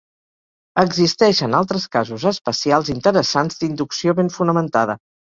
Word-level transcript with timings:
Existeixen 0.83 1.51
altres 1.57 1.83
casos 1.95 2.25
especials 2.31 2.89
interessants 2.93 3.59
d'inducció 3.59 4.15
ben 4.21 4.33
fonamentada. 4.39 4.97